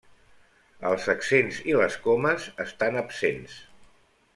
Els 0.91 1.05
accents 1.15 1.61
i 1.73 1.77
les 1.83 2.01
comes 2.09 2.51
estan 2.67 3.01
absents. 3.07 3.65